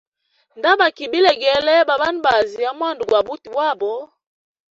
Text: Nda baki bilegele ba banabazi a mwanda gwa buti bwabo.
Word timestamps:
Nda 0.57 0.71
baki 0.79 1.05
bilegele 1.11 1.75
ba 1.87 1.95
banabazi 2.01 2.61
a 2.69 2.71
mwanda 2.77 3.03
gwa 3.09 3.21
buti 3.25 3.47
bwabo. 3.53 3.91